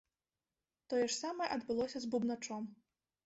Тое 0.93 1.01
ж 1.01 1.13
самае 1.17 1.49
адбылося 1.57 1.97
з 2.05 2.09
бубначом. 2.13 2.63